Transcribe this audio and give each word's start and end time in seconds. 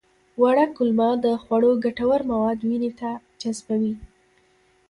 وړه 0.41 0.65
کولمه 0.75 1.09
د 1.25 1.25
خوړو 1.43 1.71
ګټور 1.83 2.21
مواد 2.31 2.59
وینې 2.67 2.91
ته 2.99 3.09
جذبوي 3.41 3.93